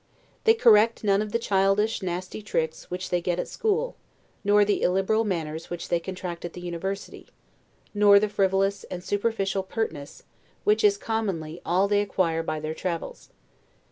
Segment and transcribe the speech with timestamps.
[0.45, 3.95] They correct none of the childish nasty tricks, which they get at school;
[4.43, 7.27] nor the illiberal manners which they contract at the university;
[7.93, 10.23] nor the frivolous and superficial pertness,
[10.63, 13.29] which is commonly all that they acquire by their travels.